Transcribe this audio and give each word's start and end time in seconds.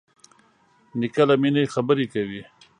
نیکه 0.99 1.23
له 1.29 1.35
مینې 1.41 1.63
خبرې 1.73 2.05
کوي. 2.13 2.41